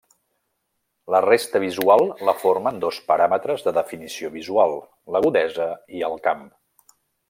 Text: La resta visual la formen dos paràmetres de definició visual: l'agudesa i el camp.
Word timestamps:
La 1.15 1.19
resta 1.25 1.61
visual 1.65 2.05
la 2.31 2.35
formen 2.45 2.81
dos 2.87 3.01
paràmetres 3.13 3.69
de 3.69 3.77
definició 3.81 4.35
visual: 4.41 4.77
l'agudesa 5.17 5.73
i 6.01 6.07
el 6.13 6.23
camp. 6.29 6.47